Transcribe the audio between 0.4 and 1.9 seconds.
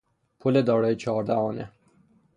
دارای چهار دهانه